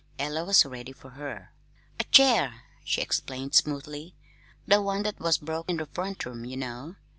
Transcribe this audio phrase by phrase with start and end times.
[0.17, 1.53] Ella was ready for her.
[1.99, 4.15] "A chair," she explained smoothly;
[4.65, 6.95] "the one that was broke in the front room, ye know."